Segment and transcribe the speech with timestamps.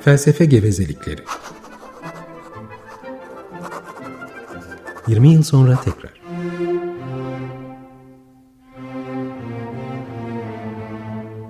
[0.00, 1.20] Felsefe gevezelikleri.
[5.08, 6.20] 20 yıl sonra tekrar.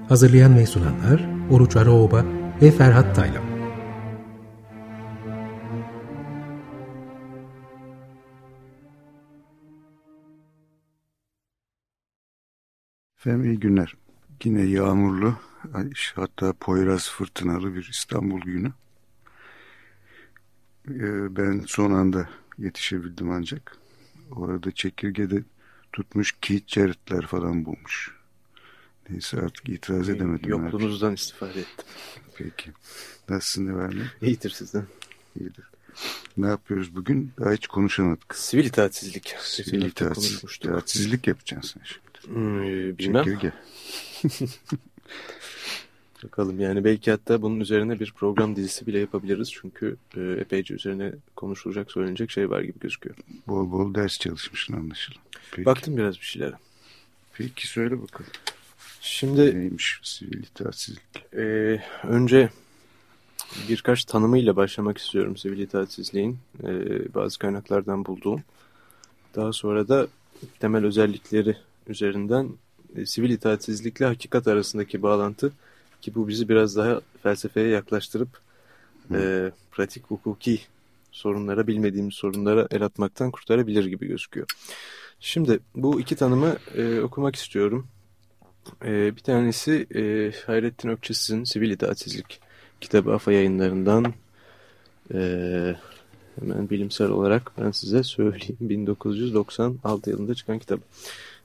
[0.08, 2.24] Hazırlayan ve sunanlar Oruç Araoba
[2.62, 3.44] ve Ferhat Taylan.
[13.16, 13.96] Efendim iyi günler.
[14.44, 15.34] Yine yağmurlu,
[16.14, 18.72] hatta Poyraz fırtınalı bir İstanbul günü.
[20.88, 22.28] Ee, ben son anda
[22.58, 23.76] yetişebildim ancak.
[24.30, 25.42] Orada çekirgede
[25.92, 28.14] tutmuş Keith Jarrett'ler falan bulmuş.
[29.10, 30.50] Neyse artık itiraz edemedim.
[30.50, 31.86] Yokluğunuzdan istifade ettim.
[32.36, 32.70] Peki.
[33.28, 34.28] Nasılsın ne?
[34.28, 34.86] İyidir sizden.
[35.40, 35.64] İyidir.
[36.36, 37.32] Ne yapıyoruz bugün?
[37.40, 38.34] Daha hiç konuşamadık.
[38.34, 39.34] Sivil itaatsizlik.
[39.38, 42.34] Sivil itaatsizlik, itaatsizlik yapacaksın şimdi.
[42.34, 43.24] Hmm, bilmem.
[43.24, 43.52] Çekirge.
[46.24, 49.52] Bakalım yani belki hatta bunun üzerine bir program dizisi bile yapabiliriz.
[49.52, 53.16] Çünkü e, epeyce üzerine konuşulacak, söylenecek şey var gibi gözüküyor.
[53.48, 55.22] Bol bol ders çalışmışsın anlaşılan.
[55.50, 55.66] Peki.
[55.66, 56.54] Baktım biraz bir şeylere.
[57.32, 58.30] Peki söyle bakalım.
[59.00, 61.02] Şimdi Neymiş sivil itaatsizlik?
[61.36, 61.42] e,
[62.04, 62.50] önce
[63.68, 66.38] birkaç tanımıyla başlamak istiyorum sivil itaatsizliğin.
[66.64, 66.68] E,
[67.14, 68.42] bazı kaynaklardan bulduğum.
[69.36, 70.06] Daha sonra da
[70.60, 71.56] temel özellikleri
[71.88, 72.48] üzerinden
[72.96, 75.52] e, sivil itaatsizlikle hakikat arasındaki bağlantı
[76.02, 78.28] ki bu bizi biraz daha felsefeye yaklaştırıp
[79.14, 80.60] e, pratik hukuki
[81.12, 84.46] sorunlara, bilmediğimiz sorunlara el atmaktan kurtarabilir gibi gözüküyor.
[85.20, 87.86] Şimdi bu iki tanımı e, okumak istiyorum.
[88.84, 92.40] E, bir tanesi e, Hayrettin Ökçesiz'in Sivil İtaatsizlik
[92.80, 94.14] kitabı AFA yayınlarından
[95.14, 95.18] e,
[96.40, 100.80] hemen bilimsel olarak ben size söyleyeyim 1996 yılında çıkan kitap.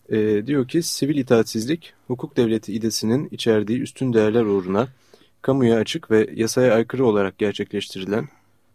[0.10, 4.88] E, diyor ki sivil itaatsizlik hukuk devleti idesinin içerdiği üstün değerler uğruna
[5.42, 8.28] kamuya açık ve yasaya aykırı olarak gerçekleştirilen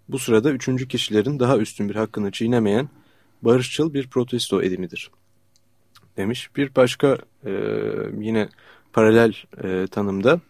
[0.09, 2.89] bu sırada üçüncü kişilerin daha üstün bir hakkını çiğnemeyen
[3.43, 5.11] barışçıl bir protesto edimidir
[6.17, 6.51] demiş.
[6.57, 7.53] Bir başka e,
[8.21, 8.49] yine
[8.93, 10.41] paralel e, tanımda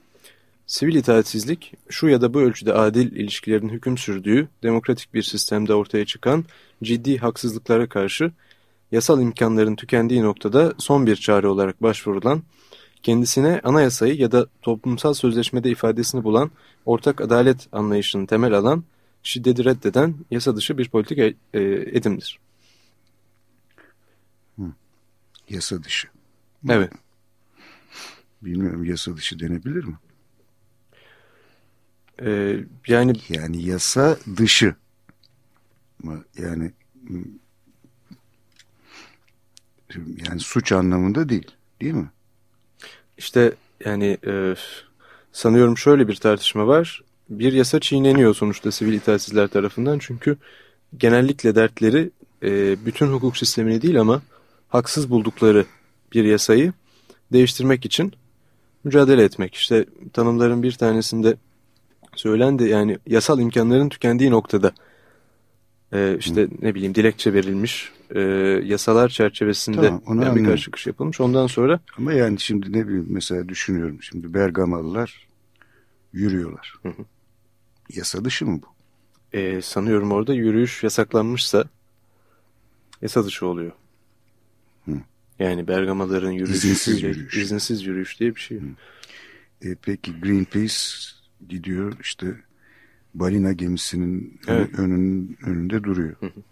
[0.66, 6.04] sivil itaatsizlik şu ya da bu ölçüde adil ilişkilerin hüküm sürdüğü demokratik bir sistemde ortaya
[6.04, 6.44] çıkan
[6.82, 8.32] ciddi haksızlıklara karşı
[8.92, 12.42] yasal imkanların tükendiği noktada son bir çare olarak başvurulan,
[13.02, 16.50] kendisine anayasayı ya da toplumsal sözleşmede ifadesini bulan
[16.86, 18.84] ortak adalet anlayışını temel alan,
[19.22, 21.34] şiddeti reddeden yasa dışı bir politik e,
[21.92, 22.38] edimdir.
[24.58, 24.62] Hı.
[25.48, 26.08] Yasa dışı.
[26.68, 26.92] Evet.
[28.42, 29.94] Bilmiyorum yasa dışı denebilir mi?
[32.22, 34.74] Ee, yani yani yasa dışı
[36.02, 36.24] mı?
[36.38, 36.72] Yani
[39.96, 42.10] yani suç anlamında değil, değil mi?
[43.18, 43.52] İşte
[43.84, 44.54] yani e,
[45.32, 47.02] sanıyorum şöyle bir tartışma var.
[47.28, 49.98] Bir yasa çiğneniyor sonuçta sivil itaatsizler tarafından.
[49.98, 50.36] Çünkü
[50.98, 52.10] genellikle dertleri
[52.42, 54.22] e, bütün hukuk sistemini değil ama
[54.68, 55.66] haksız buldukları
[56.12, 56.72] bir yasayı
[57.32, 58.12] değiştirmek için
[58.84, 59.54] mücadele etmek.
[59.54, 61.36] İşte tanımların bir tanesinde
[62.14, 64.72] söylendi yani yasal imkanların tükendiği noktada
[65.92, 66.48] e, işte Hı.
[66.62, 68.20] ne bileyim dilekçe verilmiş e,
[68.64, 71.20] yasalar çerçevesinde tamam, yani birkaç çıkış yapılmış.
[71.20, 75.28] Ondan sonra ama yani şimdi ne bileyim mesela düşünüyorum şimdi Bergamalılar
[76.12, 76.74] yürüyorlar.
[76.82, 77.04] Hı hı.
[77.94, 78.66] Yasa dışı mı bu?
[79.38, 81.64] E, sanıyorum orada yürüyüş yasaklanmışsa
[83.02, 83.72] yasa dışı oluyor.
[84.84, 84.92] Hı.
[85.38, 87.36] Yani Bergamalıların yürüyüşü izinsiz yürüyüş.
[87.36, 88.58] izinsiz yürüyüş diye bir şey.
[89.62, 90.74] E, peki Greenpeace
[91.48, 92.26] gidiyor işte
[93.14, 94.78] balina gemisinin evet.
[94.78, 96.16] önün, önünde duruyor.
[96.20, 96.42] Hı hı.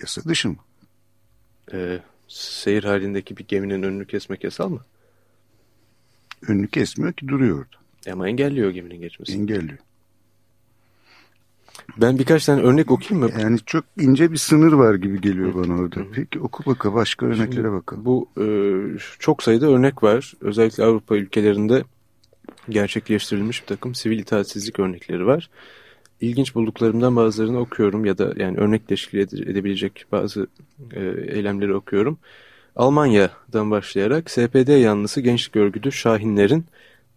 [0.00, 0.56] Yasa dışı mı?
[1.72, 4.80] Ee, seyir halindeki bir geminin önünü kesmek yasal mı?
[6.48, 8.12] Önünü kesmiyor ki duruyor orada.
[8.12, 9.40] Ama engelliyor geminin geçmesini.
[9.40, 9.78] Engelliyor.
[11.96, 13.40] Ben birkaç tane örnek okuyayım mı?
[13.40, 16.00] Yani çok ince bir sınır var gibi geliyor bana orada.
[16.14, 18.04] Peki oku bakalım başka örneklere bakalım.
[18.04, 18.46] Bu e,
[19.18, 20.32] çok sayıda örnek var.
[20.40, 21.84] Özellikle Avrupa ülkelerinde
[22.68, 25.50] gerçekleştirilmiş bir takım sivil itaatsizlik örnekleri var.
[26.20, 30.46] İlginç bulduklarımdan bazılarını okuyorum ya da yani örnek teşkil edebilecek bazı
[30.92, 32.18] e, eylemleri okuyorum.
[32.76, 36.64] Almanya'dan başlayarak SPD yanlısı gençlik örgütü Şahinler'in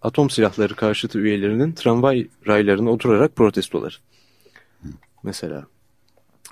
[0.02, 3.96] atom silahları karşıtı üyelerinin tramvay raylarına oturarak protestoları.
[5.24, 5.66] Mesela.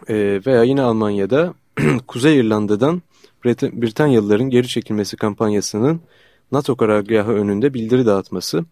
[0.08, 1.54] E, veya yine Almanya'da
[2.08, 3.02] Kuzey İrlanda'dan
[3.46, 6.02] Brit Britanyalıların geri çekilmesi kampanyasının
[6.52, 8.66] NATO karargahı önünde bildiri dağıtması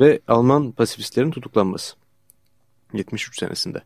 [0.00, 1.96] ve Alman pasifistlerin tutuklanması.
[2.92, 3.82] 73 senesinde.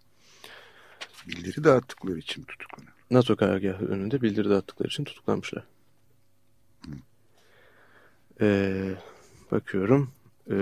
[1.29, 2.93] Bildiri dağıttıkları için tutuklanıyor.
[3.11, 5.65] NATO karargahı önünde bildiri dağıttıkları için tutuklanmışlar.
[8.41, 8.95] Ee,
[9.51, 10.11] bakıyorum.
[10.51, 10.57] e,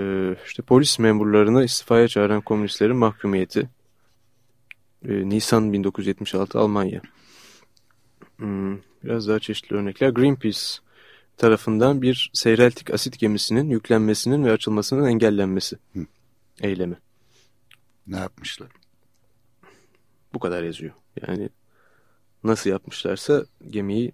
[0.46, 3.68] işte polis memurlarına istifaya çağıran komünistlerin mahkumiyeti.
[5.08, 7.00] E, Nisan 1976 Almanya.
[8.36, 10.10] Hmm, biraz daha çeşitli örnekler.
[10.10, 10.60] Greenpeace
[11.36, 16.06] tarafından bir seyreltik asit gemisinin yüklenmesinin ve açılmasının engellenmesi Hı.
[16.60, 16.96] eylemi.
[18.06, 18.68] Ne yapmışlar?
[20.34, 20.92] Bu kadar yazıyor.
[21.26, 21.48] Yani
[22.44, 24.12] nasıl yapmışlarsa gemiyi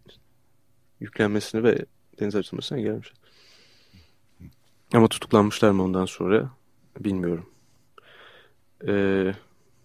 [1.00, 1.84] yüklenmesini ve
[2.20, 3.16] deniz açılmasını engellemişler.
[4.92, 6.50] Ama tutuklanmışlar mı ondan sonra
[7.00, 7.50] bilmiyorum.
[8.88, 9.34] Ee,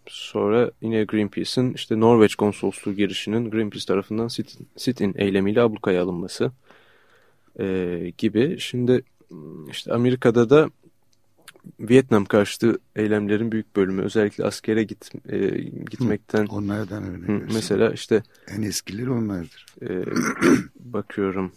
[0.07, 4.27] sonra yine Greenpeace'in işte Norveç konsolosluğu girişinin Greenpeace tarafından
[4.77, 6.51] sit-in eylemiyle ablukaya alınması
[7.59, 8.59] e, gibi.
[8.59, 9.03] Şimdi
[9.71, 10.69] işte Amerika'da da
[11.79, 15.37] Vietnam karşıtı eylemlerin büyük bölümü özellikle askere git, e,
[15.91, 16.47] gitmekten.
[16.47, 18.23] Hı, onlardan örnek hı, Mesela işte.
[18.47, 19.65] En eskileri onlardır.
[19.81, 19.89] E,
[20.79, 21.51] bakıyorum.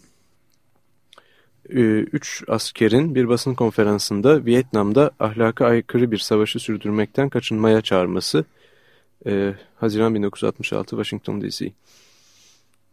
[1.69, 8.45] E, üç askerin bir basın konferansında Vietnam'da ahlaka aykırı bir savaşı sürdürmekten kaçınmaya çağırması.
[9.27, 11.71] E, Haziran 1966 Washington DC.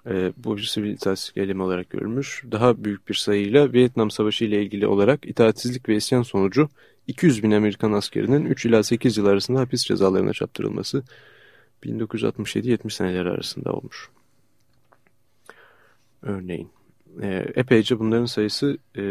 [0.07, 2.45] E, bu sivil itaatsizlik eylemi olarak görülmüş.
[2.53, 6.69] Daha büyük bir sayıyla Vietnam Savaşı ile ilgili olarak itaatsizlik ve isyan sonucu
[7.07, 11.03] 200 bin Amerikan askerinin 3 ila 8 yıl arasında hapis cezalarına çarptırılması
[11.85, 14.11] 1967-70 seneleri arasında olmuş.
[16.23, 16.69] Örneğin.
[17.23, 19.03] E, epeyce bunların sayısı e,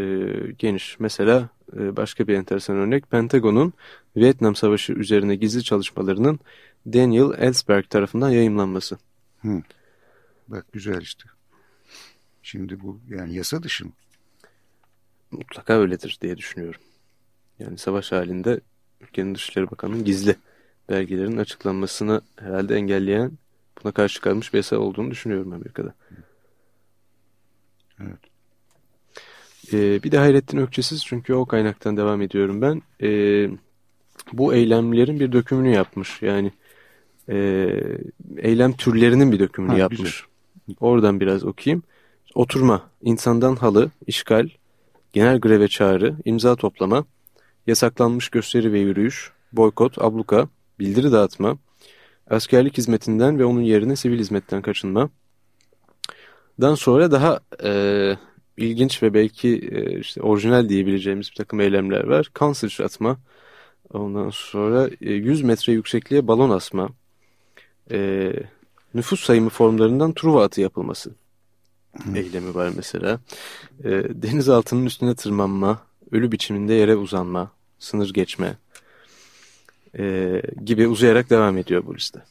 [0.60, 1.00] geniş.
[1.00, 3.74] Mesela e, başka bir enteresan örnek Pentagon'un
[4.16, 6.40] Vietnam Savaşı üzerine gizli çalışmalarının
[6.86, 8.98] Daniel Ellsberg tarafından yayımlanması.
[9.42, 9.62] Hı.
[10.52, 11.24] Bak güzel işte.
[12.44, 13.92] Şimdi bu yani yasa dışı mı?
[15.32, 16.82] Mutlaka öyledir diye düşünüyorum.
[17.60, 18.62] Yani savaş halinde
[19.02, 20.36] ülkenin Dışişleri Bakanı'nın gizli
[20.90, 23.32] belgelerin açıklanmasını herhalde engelleyen
[23.84, 25.94] buna karşı çıkarmış bir yasa olduğunu düşünüyorum Amerika'da.
[28.00, 28.20] Evet.
[29.74, 32.82] Ee, bir de Hayrettin Ökçesiz çünkü o kaynaktan devam ediyorum ben.
[33.02, 33.50] Ee,
[34.34, 36.22] bu eylemlerin bir dökümünü yapmış.
[36.22, 36.52] Yani
[37.30, 37.36] e,
[38.38, 40.00] eylem türlerinin bir dökümünü ha, yapmış.
[40.00, 40.31] Güzel.
[40.80, 41.84] Oradan biraz okuyayım.
[42.36, 44.50] Oturma, insandan halı, işgal,
[45.14, 47.06] genel greve çağrı, imza toplama,
[47.68, 50.48] yasaklanmış gösteri ve yürüyüş, boykot, abluka,
[50.80, 51.58] bildiri dağıtma,
[52.30, 55.10] askerlik hizmetinden ve onun yerine sivil hizmetten kaçınma.
[56.62, 58.18] Dan sonra daha e,
[58.58, 62.30] ilginç ve belki e, işte orijinal diyebileceğimiz bir takım eylemler var.
[62.34, 63.18] Kan sıçratma,
[63.94, 66.90] ondan sonra e, 100 metre yüksekliğe balon asma,
[67.92, 68.32] e,
[68.94, 71.16] nüfus sayımı formlarından Truva atı yapılması
[72.16, 73.20] eylemi var mesela.
[73.84, 78.58] E, denizaltının üstüne tırmanma, ölü biçiminde yere uzanma, sınır geçme
[79.98, 82.24] e, gibi uzayarak devam ediyor bu liste.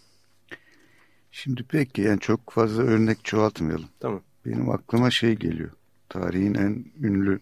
[1.32, 3.88] Şimdi peki yani çok fazla örnek çoğaltmayalım.
[4.00, 4.22] Tamam.
[4.46, 5.70] Benim aklıma şey geliyor.
[6.08, 7.40] Tarihin en ünlü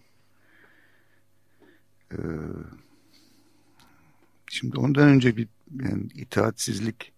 [2.11, 2.17] e,
[4.47, 5.47] şimdi ondan önce bir
[5.83, 7.11] yani itaatsizlik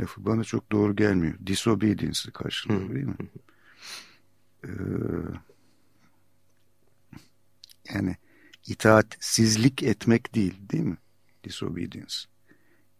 [0.00, 1.34] lafı bana çok doğru gelmiyor.
[1.46, 3.16] Disobedience karşılığı değil mi?
[4.64, 4.70] Ee,
[7.94, 8.16] yani
[8.66, 10.98] itaatsizlik etmek değil değil mi?
[11.44, 12.14] Disobedience.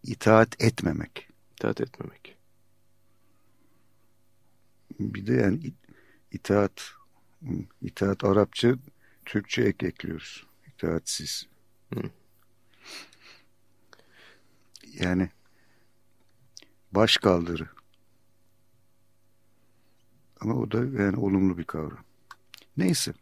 [0.03, 1.27] İtaat etmemek.
[1.51, 2.37] İtaat etmemek.
[4.99, 5.73] Bir de yani
[6.31, 6.81] itaat
[7.81, 8.75] itaat Arapça
[9.25, 10.47] Türkçe ek ekliyoruz.
[10.67, 11.47] İtaatsiz.
[11.93, 12.01] Hı.
[14.93, 15.29] Yani
[16.91, 17.67] baş kaldırı.
[20.39, 22.03] Ama o da yani olumlu bir kavram.
[22.77, 23.13] Neyse.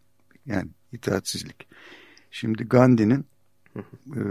[0.46, 1.68] Yani itaatsizlik.
[2.32, 3.26] Şimdi Gandhi'nin
[4.16, 4.22] e,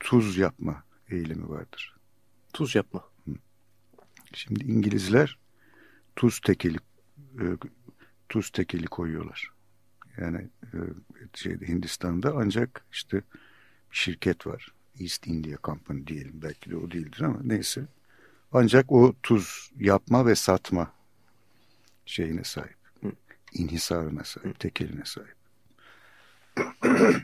[0.00, 1.96] tuz yapma eğilimi vardır.
[2.52, 3.04] Tuz yapma.
[4.32, 5.38] Şimdi İngilizler
[6.16, 6.78] tuz tekeli
[7.40, 7.44] e,
[8.28, 9.52] tuz tekeli koyuyorlar.
[10.16, 10.78] Yani e,
[11.34, 13.22] şeyde Hindistan'da ancak işte
[13.90, 14.74] bir şirket var.
[15.00, 16.42] East India Company diyelim.
[16.42, 17.86] Belki de o değildir ama neyse.
[18.56, 20.92] Ancak o tuz yapma ve satma
[22.06, 22.76] şeyine sahip.
[23.52, 25.36] İnhisarına sahip, tekeline sahip.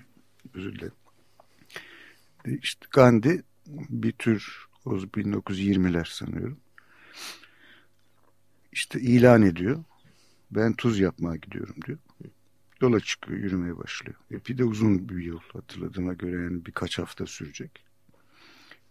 [0.54, 0.92] Özür dilerim.
[2.44, 6.60] E, işte Gandhi bir tür o 1920'ler sanıyorum.
[8.72, 9.84] İşte ilan ediyor.
[10.50, 11.99] Ben tuz yapmaya gidiyorum diyor.
[12.80, 14.18] Yola çıkıyor, yürümeye başlıyor.
[14.30, 17.84] E bir de uzun bir yol hatırladığıma göre yani birkaç hafta sürecek.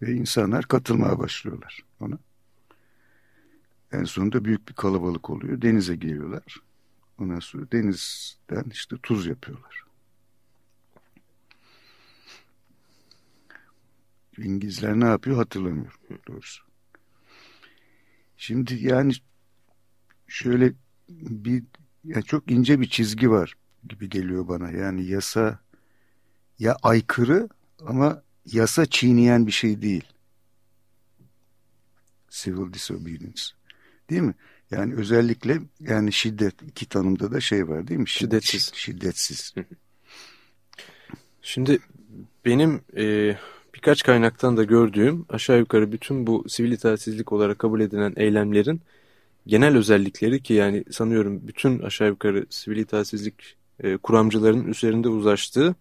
[0.02, 2.20] Ve insanlar katılmaya başlıyorlar ona.
[3.92, 5.62] En sonunda büyük bir kalabalık oluyor.
[5.62, 6.58] Denize geliyorlar.
[7.20, 9.84] Ondan sonra denizden işte tuz yapıyorlar.
[14.38, 16.64] İngilizler ne yapıyor hatırlamıyorum doğrusu.
[18.38, 19.14] Şimdi yani
[20.28, 20.74] şöyle
[21.10, 21.64] bir
[22.04, 23.56] yani çok ince bir çizgi var
[23.90, 24.72] gibi geliyor bana.
[24.72, 25.60] Yani yasa
[26.60, 27.50] ya aykırı
[27.86, 30.04] ama yasa çiğneyen bir şey değil.
[32.30, 33.59] Civil disobedience.
[34.10, 34.34] Değil mi?
[34.72, 38.10] Yani özellikle yani şiddet iki tanımda da şey var değil mi?
[38.10, 38.72] Şiddetsiz.
[38.74, 39.54] Şiddetsiz.
[41.42, 41.80] Şimdi
[42.46, 43.36] benim e,
[43.76, 48.82] birkaç kaynaktan da gördüğüm aşağı yukarı bütün bu sivil itaatsizlik olarak kabul edilen eylemlerin
[49.48, 55.76] genel özellikleri ki yani sanıyorum bütün aşağı yukarı sivil itaatsizlik e, kuramcıların üzerinde uzlaştığı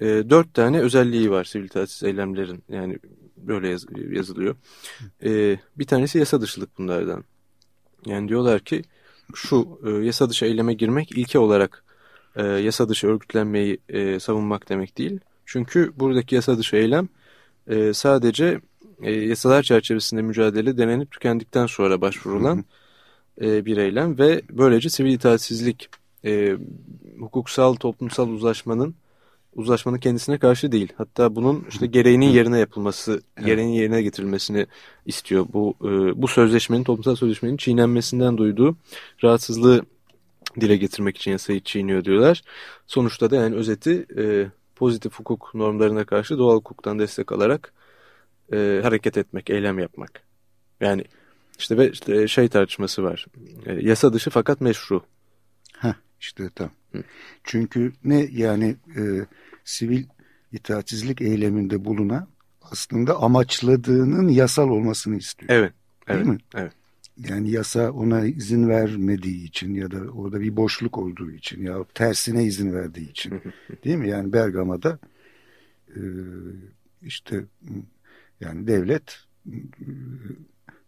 [0.00, 2.98] e, dört tane özelliği var sivil itaatsiz eylemlerin yani
[3.36, 4.56] böyle yaz, yazılıyor.
[5.24, 7.24] E, bir tanesi yasa dışılık bunlardan.
[8.06, 8.82] Yani diyorlar ki
[9.34, 11.84] şu e, yasa dışı eyleme girmek ilke olarak
[12.36, 15.20] e, yasa dışı örgütlenmeyi e, savunmak demek değil.
[15.46, 17.08] Çünkü buradaki yasa dışı eylem
[17.68, 18.60] e, sadece
[19.02, 22.64] e, yasalar çerçevesinde mücadele denenip tükendikten sonra başvurulan
[23.40, 25.88] e, bir eylem ve böylece sivil itaatsizlik
[26.24, 26.56] e,
[27.18, 28.94] hukuksal toplumsal uzlaşmanın
[29.54, 30.92] uzlaşmanın kendisine karşı değil.
[30.96, 33.46] Hatta bunun işte gereğinin yerine yapılması, evet.
[33.46, 34.66] gereğinin yerine getirilmesini
[35.06, 35.46] istiyor.
[35.52, 38.76] Bu e, bu sözleşmenin, toplumsal sözleşmenin çiğnenmesinden duyduğu
[39.24, 39.82] rahatsızlığı
[40.60, 42.42] dile getirmek için yasayı çiğniyor diyorlar.
[42.86, 44.46] Sonuçta da yani özeti e,
[44.76, 47.72] pozitif hukuk normlarına karşı doğal hukuktan destek alarak
[48.52, 50.22] e, hareket etmek, eylem yapmak.
[50.80, 51.04] Yani
[51.58, 53.26] işte ve işte şey tartışması var.
[53.66, 55.02] E, yasa dışı fakat meşru.
[55.78, 56.70] Heh, işte tam.
[57.44, 59.02] Çünkü ne yani e,
[59.64, 60.04] sivil
[60.52, 62.28] itaatsizlik eyleminde bulunan
[62.62, 65.50] aslında amaçladığının yasal olmasını istiyor.
[65.52, 65.72] Evet.
[66.08, 66.38] Değil evet, mi?
[66.54, 66.72] Evet.
[67.18, 72.44] Yani yasa ona izin vermediği için ya da orada bir boşluk olduğu için ya tersine
[72.44, 73.40] izin verdiği için.
[73.84, 74.08] değil mi?
[74.08, 74.98] Yani Bergama'da
[75.88, 76.02] e,
[77.02, 77.44] işte
[78.40, 79.18] yani devlet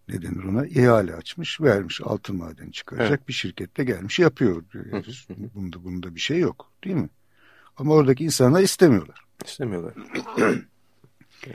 [0.09, 3.28] ne denir ona ihale açmış vermiş altın madeni çıkaracak evet.
[3.28, 4.64] bir şirkette gelmiş yapıyor
[5.54, 7.09] bunda, bunda bir şey yok değil mi?
[7.76, 9.25] Ama oradaki insanlar istemiyorlar.
[9.45, 9.95] İstemiyorlar.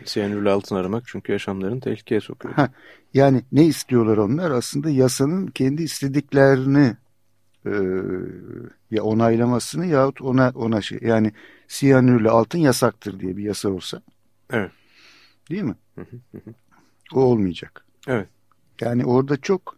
[0.06, 2.54] Siyanürlü altın aramak çünkü yaşamlarını tehlikeye sokuyor.
[2.54, 2.70] Ha,
[3.14, 4.52] yani ne istiyorlar onlar?
[4.52, 6.96] Aslında yasanın kendi istediklerini
[7.66, 7.72] e,
[8.92, 11.32] ya onaylamasını yahut ona ona şey yani
[11.68, 14.02] siyanürlü altın yasaktır diye bir yasa olsa.
[14.50, 14.72] Evet.
[15.50, 15.76] Değil mi?
[17.14, 17.86] o olmayacak.
[18.08, 18.28] Evet.
[18.82, 19.78] Yani orada çok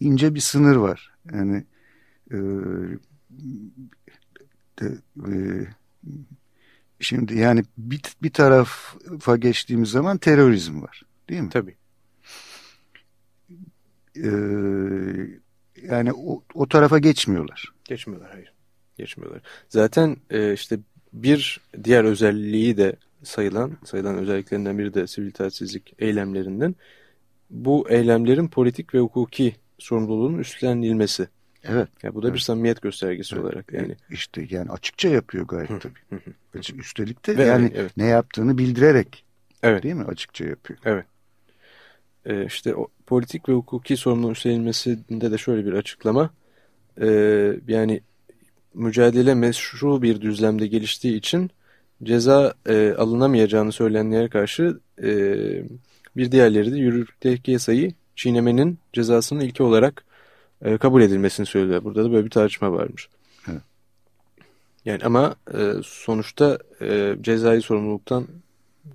[0.00, 1.12] ince bir sınır var.
[1.32, 1.64] Yani
[2.32, 2.36] e,
[4.84, 5.66] e,
[7.00, 11.02] şimdi yani bir, bir tarafa geçtiğimiz zaman terörizm var.
[11.28, 11.50] Değil mi?
[11.50, 11.76] Tabii.
[14.16, 14.30] E,
[15.82, 17.72] yani o, o tarafa geçmiyorlar.
[17.84, 18.52] Geçmiyorlar hayır.
[18.98, 19.42] Geçmiyorlar.
[19.68, 20.78] Zaten e, işte
[21.12, 26.74] bir diğer özelliği de sayılan, sayılan özelliklerinden biri de sivil itaatsizlik eylemlerinden
[27.50, 31.28] bu eylemlerin politik ve hukuki sorumluluğunun üstlenilmesi.
[31.68, 31.88] Evet.
[32.02, 32.34] Yani bu da evet.
[32.34, 33.44] bir samimiyet göstergesi evet.
[33.44, 33.96] olarak yani.
[34.10, 36.78] İşte yani açıkça yapıyor gayet tabii.
[36.78, 37.96] Üstelik de ve yani evet.
[37.96, 39.24] ne yaptığını bildirerek
[39.62, 39.82] evet.
[39.82, 40.78] değil mi açıkça yapıyor.
[40.84, 41.04] Evet.
[42.26, 46.30] Ee, işte o politik ve hukuki sorumluluğun üstlenilmesinde de şöyle bir açıklama.
[47.00, 48.00] Ee, yani
[48.74, 51.50] mücadele meşru bir düzlemde geliştiği için
[52.02, 55.10] ceza e, alınamayacağını söyleyenlere karşı e,
[56.16, 60.04] bir diğerleri de yürürlükteki yasayı çiğnemenin cezasının ilki olarak
[60.62, 61.84] e, kabul edilmesini söylüyor.
[61.84, 63.08] Burada da böyle bir tartışma varmış.
[63.48, 63.62] Evet.
[64.84, 68.26] Yani ama e, sonuçta e, cezai sorumluluktan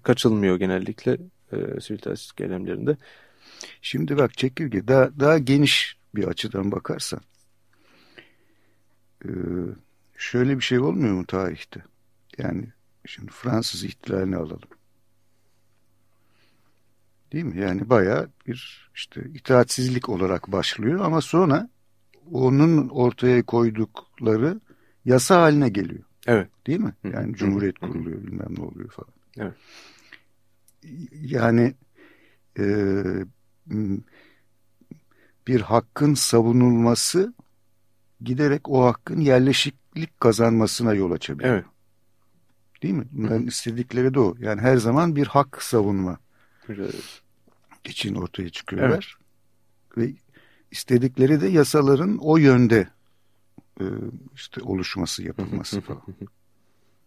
[0.04, 1.18] kaçılmıyor genellikle
[1.52, 2.98] e, sivil tahsislik eylemlerinde.
[3.82, 7.22] Şimdi bak çekirge daha, daha geniş bir açıdan bakarsan
[9.26, 9.30] e,
[10.18, 11.84] şöyle bir şey olmuyor mu tarihte?
[12.38, 12.68] Yani
[13.06, 14.70] şimdi Fransız ihtilalini alalım.
[17.32, 17.60] Değil mi?
[17.60, 21.70] Yani bayağı bir işte itaatsizlik olarak başlıyor ama sonra
[22.32, 24.62] onun ortaya koydukları
[25.06, 26.04] yasa haline geliyor.
[26.28, 26.50] Evet.
[26.68, 26.94] Değil mi?
[27.14, 29.12] Yani cumhuriyet kuruluyor bilmem ne oluyor falan.
[29.38, 29.54] Evet.
[31.14, 31.74] Yani
[32.60, 32.66] e,
[35.48, 37.34] bir hakkın savunulması
[38.22, 41.54] giderek o hakkın yerleşiklik kazanmasına yol açabiliyor.
[41.54, 41.66] Evet.
[42.84, 43.08] Değil mi?
[43.12, 44.36] Bunların istedikleri de o.
[44.40, 46.18] Yani her zaman bir hak savunma
[47.86, 49.18] için ortaya çıkıyorlar.
[49.98, 50.08] Evet.
[50.10, 50.16] Ve
[50.72, 52.88] istedikleri de yasaların o yönde
[53.80, 53.86] e,
[54.36, 56.02] işte oluşması, yapılması falan.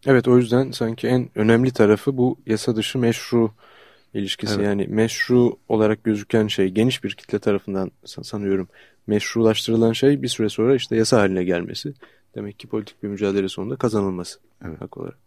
[0.07, 3.53] Evet o yüzden sanki en önemli tarafı bu yasa dışı meşru
[4.15, 4.55] ilişkisi.
[4.55, 4.65] Evet.
[4.65, 8.69] Yani meşru olarak gözüken şey geniş bir kitle tarafından sanıyorum
[9.07, 11.95] meşrulaştırılan şey bir süre sonra işte yasa haline gelmesi.
[12.35, 14.81] Demek ki politik bir mücadele sonunda kazanılması evet.
[14.81, 15.19] hak olarak.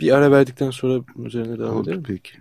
[0.00, 2.04] Bir ara verdikten sonra üzerine devam Oldu edelim.
[2.06, 2.38] peki.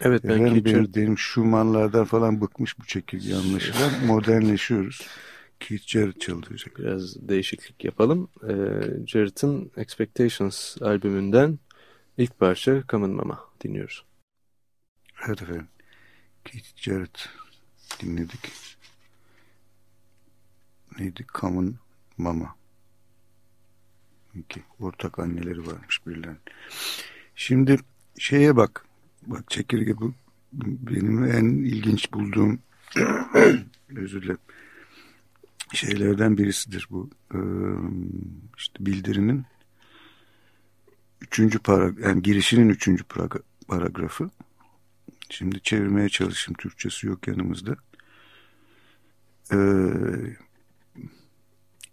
[0.00, 4.06] Evet ben benim, benim, benim Schumann'lardan falan bıkmış bu çekirge anlaşılan.
[4.06, 5.06] Modernleşiyoruz.
[5.60, 6.78] Keith Jarrett çalacak.
[6.78, 8.28] Biraz değişiklik yapalım.
[8.42, 11.58] Ee, Jarrett'ın Expectations albümünden
[12.18, 14.04] İlk parça Common Mama dinliyoruz.
[15.26, 15.68] Evet efendim.
[16.44, 17.28] Keith Jarrett
[18.02, 18.52] dinledik.
[20.98, 21.26] Neydi?
[21.40, 21.74] Common
[22.18, 22.56] Mama.
[24.34, 24.62] İki.
[24.80, 26.40] Ortak anneleri varmış birilerinin.
[27.36, 27.78] Şimdi
[28.18, 28.83] şeye bak.
[29.26, 30.14] Bak çekirge bu
[30.52, 32.58] benim en ilginç bulduğum
[33.96, 34.38] özür dilerim
[35.72, 37.10] şeylerden birisidir bu.
[37.34, 37.38] Ee,
[38.58, 39.44] işte bildirinin
[41.20, 43.04] üçüncü paragraf, yani girişinin üçüncü
[43.68, 44.30] paragrafı.
[45.30, 46.56] Şimdi çevirmeye çalışayım.
[46.58, 47.76] Türkçesi yok yanımızda.
[49.52, 49.56] Ee,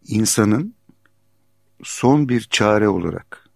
[0.08, 0.76] insanın
[1.84, 3.50] son bir çare olarak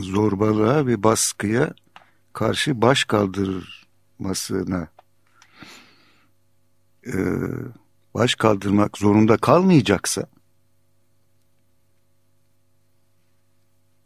[0.00, 1.74] zorbalığa ve baskıya
[2.36, 4.88] karşı baş kaldırmasına
[7.06, 7.14] e,
[8.14, 10.26] baş kaldırmak zorunda kalmayacaksa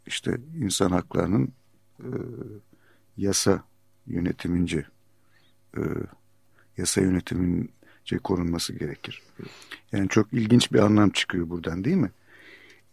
[0.05, 1.53] işte insan haklarının
[1.99, 2.07] e,
[3.17, 3.63] yasa
[4.07, 4.85] yönetimince
[5.77, 5.81] e,
[6.77, 9.23] yasa yönetimince korunması gerekir.
[9.91, 12.11] Yani çok ilginç bir anlam çıkıyor buradan değil mi?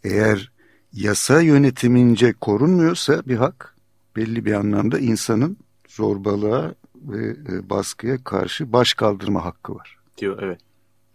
[0.05, 0.53] Eğer
[0.93, 3.78] yasa yönetimince korunmuyorsa bir hak
[4.19, 5.57] belli bir anlamda insanın
[5.89, 9.99] zorbalığa ve e, baskıya karşı baş kaldırma hakkı var.
[10.19, 10.61] Diyor evet.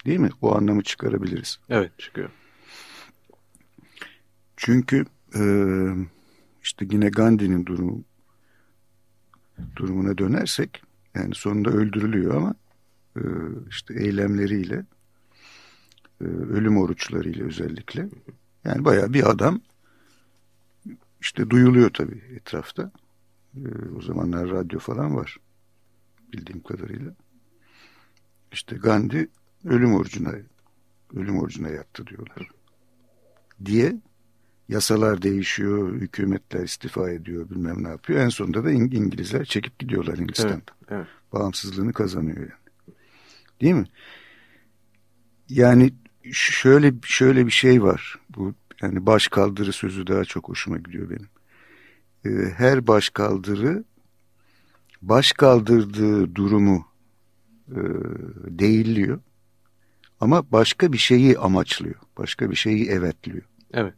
[0.06, 0.30] Değil mi?
[0.42, 1.60] O anlamı çıkarabiliriz.
[1.70, 2.30] Evet çıkıyor.
[4.58, 5.06] Çünkü
[5.36, 5.44] e,
[6.64, 8.04] işte yine Gandhi'nin durumu
[9.76, 10.82] durumuna dönersek
[11.16, 12.56] yani sonunda öldürülüyor ama
[13.18, 13.22] e,
[13.70, 14.86] işte eylemleriyle
[16.22, 18.10] e, ölüm oruçlarıyla özellikle
[18.66, 19.62] yani bayağı bir adam
[21.24, 22.92] işte duyuluyor tabii etrafta.
[23.56, 23.62] E,
[23.98, 25.38] o zamanlar radyo falan var
[26.34, 27.16] bildiğim kadarıyla.
[28.52, 29.28] İşte Gandhi
[29.66, 30.32] ölüm orucuna
[31.16, 32.50] ölüm orucuna yattı diyorlar.
[33.66, 33.96] Diye
[34.70, 38.20] yasalar değişiyor, hükümetler istifa ediyor, bilmem ne yapıyor.
[38.20, 40.54] En sonunda da İngilizler çekip gidiyorlar Hindistan'da.
[40.54, 41.08] Evet, evet.
[41.34, 42.98] Bağımsızlığını kazanıyor yani.
[43.62, 43.88] Değil mi?
[45.50, 45.94] Yani
[46.32, 48.20] şöyle şöyle bir şey var.
[48.84, 51.30] Yani baş kaldırı sözü daha çok hoşuma gidiyor benim.
[52.26, 53.84] Ee, her baş kaldırı
[55.02, 56.88] baş kaldırdığı durumu
[57.70, 57.80] e,
[58.46, 59.20] değilliyor.
[60.20, 61.96] Ama başka bir şeyi amaçlıyor.
[62.18, 63.44] Başka bir şeyi evetliyor.
[63.74, 63.94] Evet.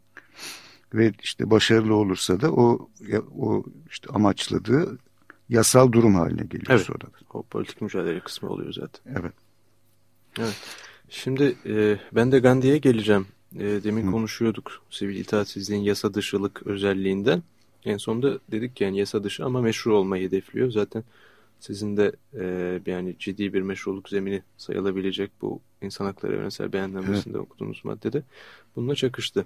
[0.94, 2.90] Ve işte başarılı olursa da o
[3.38, 4.98] o işte amaçladığı
[5.50, 6.82] yasal durum haline geliyor evet.
[6.82, 7.06] sonra.
[7.34, 9.16] O politik mücadele kısmı oluyor zaten.
[9.20, 9.34] Evet.
[10.40, 10.56] Evet.
[11.10, 13.28] Şimdi e, ben de Gandhi'ye geleceğim.
[13.60, 14.12] E, demin Hı.
[14.12, 17.44] konuşuyorduk sivil itaatsizliğin yasa dışılık özelliğinden.
[17.86, 20.72] En sonunda dedik ki yani yasa dışı ama meşru olmayı hedefliyor.
[20.72, 21.04] Zaten
[21.60, 22.46] sizin de e,
[22.92, 27.48] yani ciddi bir meşruluk zemini sayılabilecek bu insan hakları evrensel beyannamesinde evet.
[27.48, 28.24] okuduğunuz maddede
[28.76, 29.46] bununla çakıştı.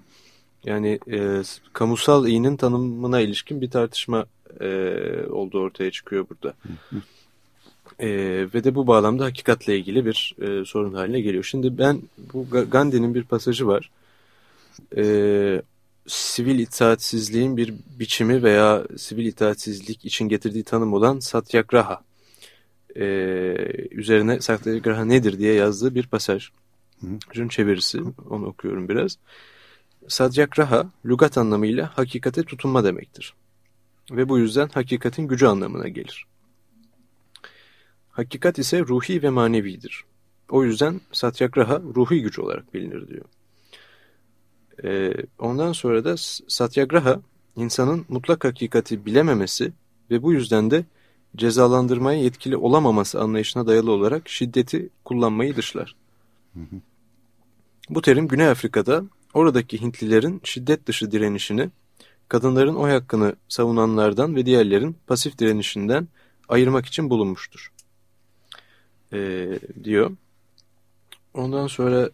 [0.64, 1.42] Yani e,
[1.72, 4.26] kamusal iyinin tanımına ilişkin bir tartışma
[4.60, 4.66] e,
[5.30, 6.54] olduğu ortaya çıkıyor burada.
[7.98, 8.08] E,
[8.54, 11.44] ve de bu bağlamda hakikatle ilgili bir e, sorun haline geliyor.
[11.44, 12.02] Şimdi ben
[12.34, 13.90] bu Gandhi'nin bir pasajı var.
[14.96, 15.62] E,
[16.06, 22.00] sivil itaatsizliğin bir biçimi veya sivil itaatsizlik için getirdiği tanım olan satyagraha
[22.96, 23.04] e,
[23.90, 26.48] üzerine satyagraha nedir diye yazdığı bir pasaj.
[27.00, 27.48] Hı.
[27.48, 28.00] çevirisi.
[28.30, 29.18] Onu okuyorum biraz.
[30.08, 33.34] Satyagraha, lügat anlamıyla hakikate tutunma demektir.
[34.10, 36.26] Ve bu yüzden hakikatin gücü anlamına gelir.
[38.10, 40.04] Hakikat ise ruhi ve manevidir.
[40.48, 43.24] O yüzden satyagraha ruhi güç olarak bilinir diyor.
[44.84, 46.14] Ee, ondan sonra da
[46.48, 47.20] satyagraha
[47.56, 49.72] insanın mutlak hakikati bilememesi
[50.10, 50.84] ve bu yüzden de
[51.36, 55.94] cezalandırmaya yetkili olamaması anlayışına dayalı olarak şiddeti kullanmayı dışlar.
[56.54, 56.80] Hı hı.
[57.90, 61.70] Bu terim Güney Afrika'da oradaki Hintlilerin şiddet dışı direnişini,
[62.28, 66.08] kadınların oy hakkını savunanlardan ve diğerlerin pasif direnişinden
[66.48, 67.72] ayırmak için bulunmuştur.
[69.12, 70.10] Ee, diyor.
[71.34, 72.10] Ondan sonra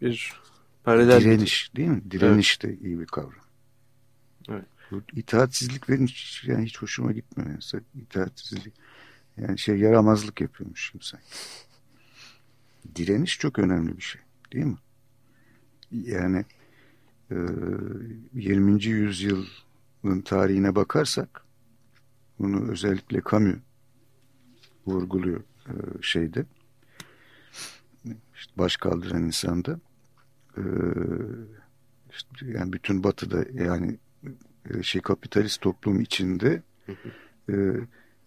[0.00, 0.32] bir
[0.86, 1.20] paralel...
[1.20, 2.02] Direniş değil mi?
[2.10, 2.80] Direniş evet.
[2.80, 3.44] de iyi bir kavram.
[4.48, 4.64] Evet.
[4.90, 7.50] Bu itaatsizlik benim hiç, yani hiç hoşuma gitmiyor.
[7.50, 7.82] Yani.
[8.02, 8.74] İtaatsizlik.
[9.36, 11.18] Yani şey yaramazlık yapıyormuş kimse.
[12.96, 14.20] Direniş çok önemli bir şey.
[14.52, 14.78] Değil mi?
[15.92, 16.44] Yani
[17.30, 17.36] e,
[18.34, 18.84] 20.
[18.84, 21.42] yüzyılın tarihine bakarsak
[22.38, 23.56] bunu özellikle Camus
[24.86, 25.72] vurguluyor e,
[26.02, 26.46] şeyde
[28.34, 29.80] işte baş kaldıran insanda
[30.56, 30.62] e,
[32.10, 33.98] işte yani bütün batıda yani
[34.70, 36.62] e, şey kapitalist toplum içinde
[37.50, 37.54] e,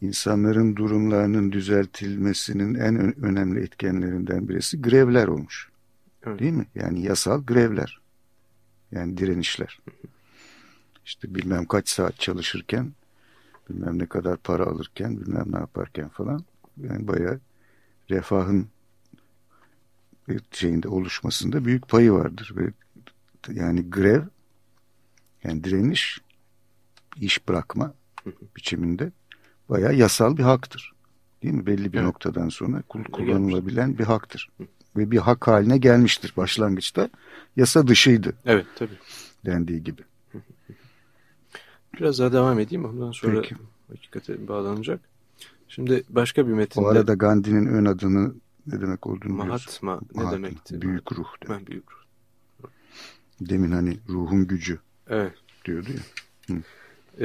[0.02, 5.70] insanların durumlarının düzeltilmesinin en önemli etkenlerinden birisi grevler olmuş.
[6.24, 6.40] Evet.
[6.40, 6.66] Değil mi?
[6.76, 8.00] Yani yasal grevler.
[8.92, 9.80] Yani direnişler.
[11.06, 12.92] işte bilmem kaç saat çalışırken
[13.70, 16.44] bilmem ne kadar para alırken bilmem ne yaparken falan
[16.78, 17.40] yani bayağı
[18.10, 18.68] refahın
[20.52, 22.72] şeyinde oluşmasında büyük payı vardır ve
[23.54, 24.22] yani grev
[25.44, 26.22] yani direniş
[27.16, 27.94] iş bırakma
[28.56, 29.12] biçiminde
[29.70, 30.94] bayağı yasal bir haktır.
[31.44, 31.66] Değil mi?
[31.66, 32.08] Belli bir evet.
[32.08, 34.50] noktadan sonra kullanılabilen bir haktır.
[34.98, 37.10] Ve bir hak haline gelmiştir başlangıçta.
[37.56, 38.34] Yasa dışıydı.
[38.46, 38.98] Evet tabii.
[39.46, 40.02] Dendiği gibi.
[41.94, 42.86] Biraz daha devam edeyim.
[42.86, 43.56] Ondan sonra Peki.
[43.88, 45.00] hakikate bağlanacak.
[45.68, 46.86] Şimdi başka bir metinde...
[46.86, 48.34] O arada Gandhi'nin ön adını
[48.74, 50.82] ne demek olduğunu Mahatma ne Mahatma, demekti?
[50.82, 51.28] Büyük ruh.
[51.44, 51.60] Demek.
[51.60, 51.98] Ben büyük ruh.
[53.42, 54.80] Demin hani ruhun gücü
[55.10, 55.34] evet.
[55.66, 56.56] diyordu ya.
[56.56, 56.62] Hı.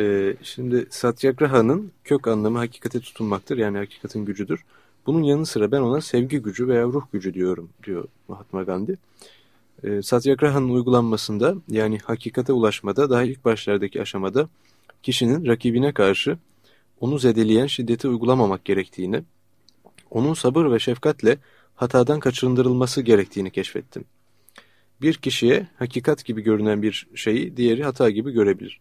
[0.00, 3.58] Ee, şimdi Satyagraha'nın kök anlamı hakikate tutunmaktır.
[3.58, 4.64] Yani hakikatin gücüdür.
[5.06, 8.96] Bunun yanı sıra ben ona sevgi gücü veya ruh gücü diyorum diyor Mahatma Gandhi.
[9.84, 14.48] Ee, Satyagraha'nın uygulanmasında yani hakikate ulaşmada daha ilk başlardaki aşamada
[15.02, 16.38] kişinin rakibine karşı
[17.00, 19.22] onu zedeleyen şiddeti uygulamamak gerektiğini,
[20.14, 21.38] onun sabır ve şefkatle
[21.74, 24.04] hatadan kaçındırılması gerektiğini keşfettim.
[25.02, 28.80] Bir kişiye hakikat gibi görünen bir şeyi diğeri hata gibi görebilir.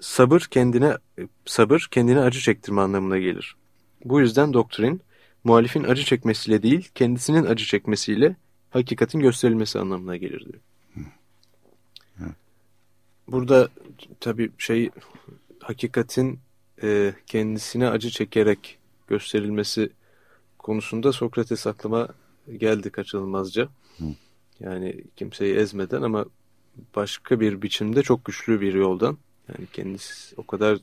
[0.00, 0.96] Sabır kendine
[1.44, 3.56] sabır kendine acı çektirme anlamına gelir.
[4.04, 5.00] Bu yüzden doktrin
[5.44, 8.36] muhalifin acı çekmesiyle değil kendisinin acı çekmesiyle
[8.70, 10.60] hakikatin gösterilmesi anlamına gelir diyor.
[13.28, 13.68] Burada
[14.20, 14.90] tabii şey
[15.60, 16.38] hakikatin
[16.82, 19.90] e, kendisine acı çekerek gösterilmesi
[20.64, 22.08] konusunda Sokrates aklıma
[22.58, 23.68] geldi kaçınılmazca.
[23.98, 24.04] Hı.
[24.60, 26.26] Yani kimseyi ezmeden ama
[26.96, 29.18] başka bir biçimde çok güçlü bir yoldan.
[29.48, 30.78] Yani kendisi o kadar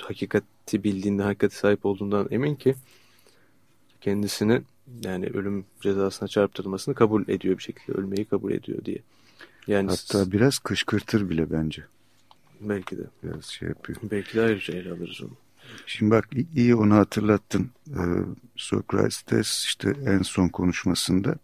[0.00, 2.74] hakikati bildiğinde, hakikati sahip olduğundan emin ki
[4.00, 4.62] kendisini
[5.04, 7.98] yani ölüm cezasına çarptırılmasını kabul ediyor bir şekilde.
[7.98, 8.98] Ölmeyi kabul ediyor diye.
[9.66, 11.84] Yani Hatta biraz kışkırtır bile bence.
[12.60, 13.02] Belki de.
[13.22, 13.98] Biraz şey yapıyor.
[14.02, 15.41] Belki de ayrıca ele alırız onu.
[15.86, 17.70] Şimdi bak iyi onu hatırlattın.
[17.90, 18.02] Ee,
[18.56, 21.36] Sokrates işte en son konuşmasında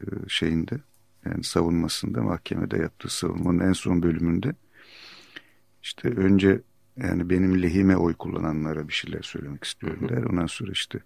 [0.00, 0.78] e, şeyinde
[1.24, 4.54] yani savunmasında mahkemede yaptığı savunmanın en son bölümünde
[5.82, 6.60] işte önce
[6.96, 10.22] yani benim lehime oy kullananlara bir şeyler söylemek istiyorum der.
[10.22, 10.98] Ondan sonra işte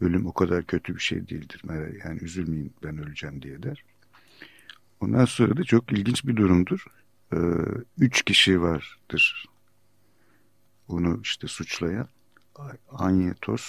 [0.00, 1.62] ölüm o kadar kötü bir şey değildir.
[2.04, 3.84] Yani üzülmeyin ben öleceğim diye der.
[5.00, 6.84] Ondan sonra da çok ilginç bir durumdur.
[7.32, 7.36] Ee,
[7.98, 9.46] üç kişi vardır
[10.88, 12.08] onu işte suçlayan.
[12.90, 13.64] Anyetos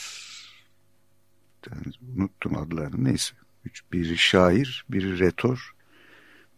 [1.72, 3.36] yani unuttum adlarını neyse.
[3.66, 5.76] Üç, biri şair, biri retor,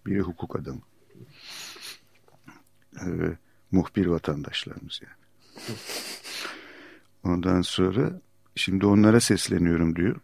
[0.06, 0.82] biri hukuk adamı.
[3.02, 3.38] Ee,
[3.72, 5.78] muhbir vatandaşlarımız yani.
[7.24, 8.22] Ondan sonra
[8.56, 10.15] şimdi onlara sesleniyorum diyor.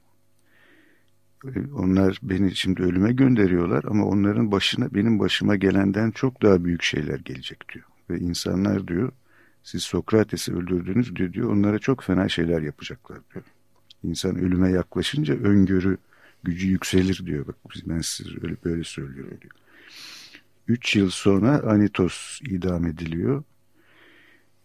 [1.45, 6.83] Ee, onlar beni şimdi ölüme gönderiyorlar ama onların başına benim başıma gelenden çok daha büyük
[6.83, 7.85] şeyler gelecek diyor.
[8.09, 9.11] Ve insanlar diyor
[9.63, 13.45] siz Sokrates'i öldürdünüz diyor, diyor onlara çok fena şeyler yapacaklar diyor.
[14.03, 15.97] İnsan ölüme yaklaşınca öngörü
[16.43, 17.47] gücü yükselir diyor.
[17.47, 19.53] Bak ben size öyle böyle söylüyorum diyor.
[20.67, 23.43] Üç yıl sonra Anitos idam ediliyor.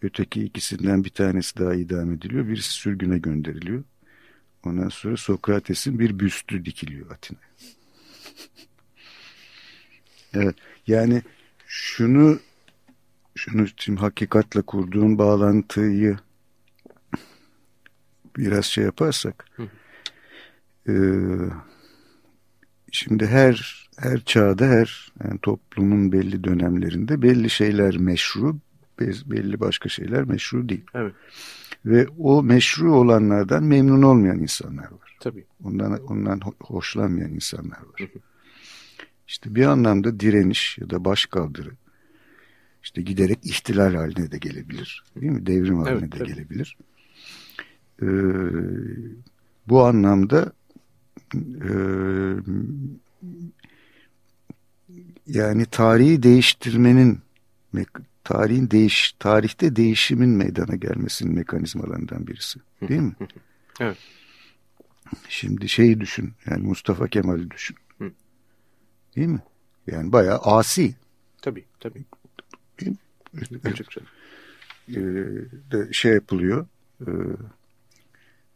[0.03, 2.49] Öteki ikisinden bir tanesi daha idam ediliyor.
[2.49, 3.85] Birisi sürgüne gönderiliyor.
[4.65, 7.49] Ondan sonra Sokrates'in bir büstü dikiliyor Atina'ya.
[10.35, 10.57] evet,
[10.87, 11.23] yani
[11.67, 12.39] şunu
[13.39, 16.17] şunu şimdi hakikatle kurduğun bağlantıyı
[18.37, 19.47] biraz şey yaparsak
[20.89, 20.95] e,
[22.93, 28.59] şimdi her her çağda her yani toplumun belli dönemlerinde belli şeyler meşru
[29.01, 30.85] belli başka şeyler meşru değil.
[30.95, 31.15] Evet.
[31.87, 35.17] Ve o meşru olanlardan memnun olmayan insanlar var.
[35.21, 35.45] Tabii.
[35.65, 37.99] Ondan, ondan hoşlanmayan insanlar var.
[37.99, 38.19] Hı hı.
[39.29, 41.71] İşte bir anlamda direniş ya da başkaldırı
[42.83, 45.05] işte giderek ihtilal haline de gelebilir.
[45.17, 45.47] Değil mi?
[45.47, 46.29] Devrim haline evet, de tabii.
[46.29, 46.77] gelebilir.
[48.03, 48.07] Ee,
[49.69, 50.53] bu anlamda
[51.35, 51.71] e,
[55.27, 57.21] yani tarihi değiştirmenin
[58.25, 62.61] tarihin değiş tarihte değişimin meydana gelmesinin mekanizmalarından birisi.
[62.89, 63.13] Değil mi?
[63.81, 63.97] evet.
[65.29, 66.33] Şimdi şeyi düşün.
[66.51, 67.77] Yani Mustafa Kemal'i düşün.
[69.17, 69.43] Değil mi?
[69.87, 70.95] Yani bayağı asi.
[71.43, 72.05] Tabii tabii
[74.89, 75.01] e,
[75.73, 76.67] de şey yapılıyor
[77.07, 77.11] e,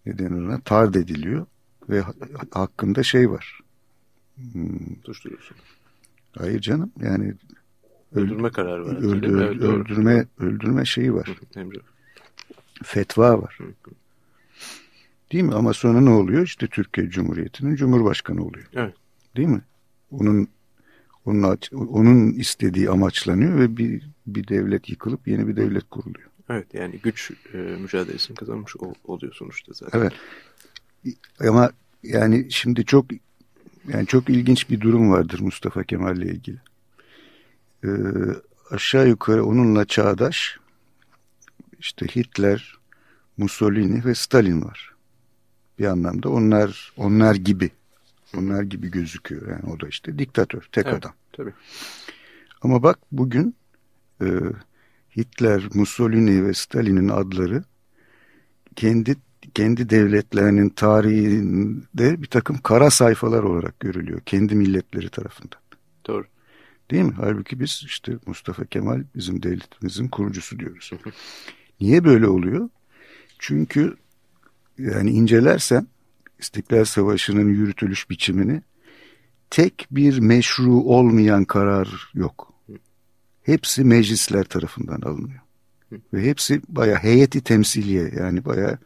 [0.06, 1.46] neden ona tard ediliyor
[1.88, 2.02] ve
[2.50, 3.60] hakkında şey var.
[4.52, 4.78] Hmm.
[6.38, 7.34] Hayır canım yani
[8.14, 8.96] öldürme kararı var.
[8.96, 11.40] Öldü, öldü, öldürme öldürme şeyi var.
[12.84, 13.58] Fetva var.
[15.32, 15.54] Değil mi?
[15.54, 16.42] Ama sonra ne oluyor?
[16.42, 18.66] İşte Türkiye Cumhuriyeti'nin Cumhurbaşkanı oluyor.
[18.74, 18.94] Evet.
[19.36, 19.60] Değil mi?
[20.10, 20.48] Onun
[21.24, 26.28] onun onun istediği amaçlanıyor ve bir bir devlet yıkılıp yeni bir devlet kuruluyor.
[26.50, 29.98] Evet yani güç e, mücadelesini kazanmış ol, oluyor sonuçta zaten.
[29.98, 30.12] Evet.
[31.40, 31.70] Ama
[32.02, 33.06] yani şimdi çok
[33.88, 36.58] yani çok ilginç bir durum vardır Mustafa Kemal ile ilgili.
[37.84, 37.88] Ee,
[38.70, 40.58] aşağı yukarı onunla çağdaş
[41.78, 42.78] işte Hitler,
[43.36, 44.94] Mussolini ve Stalin var.
[45.78, 47.70] Bir anlamda onlar onlar gibi.
[48.36, 49.48] Onlar gibi gözüküyor.
[49.48, 51.12] Yani o da işte diktatör, tek evet, adam.
[51.32, 51.52] Tabii.
[52.62, 53.54] Ama bak bugün
[54.22, 54.26] e,
[55.16, 57.64] Hitler, Mussolini ve Stalin'in adları
[58.76, 59.16] kendi
[59.54, 64.20] kendi devletlerinin tarihinde bir takım kara sayfalar olarak görülüyor.
[64.26, 65.60] Kendi milletleri tarafından.
[66.06, 66.24] Doğru.
[66.90, 67.14] Değil mi?
[67.16, 70.90] Halbuki biz işte Mustafa Kemal bizim devletimizin kurucusu diyoruz.
[71.80, 72.68] Niye böyle oluyor?
[73.38, 73.96] Çünkü
[74.78, 75.86] yani incelersen
[76.38, 78.62] İstiklal Savaşı'nın yürütülüş biçimini
[79.50, 82.51] tek bir meşru olmayan karar yok.
[83.42, 85.40] Hepsi meclisler tarafından alınıyor.
[86.14, 88.78] Ve hepsi baya heyeti temsiliye yani baya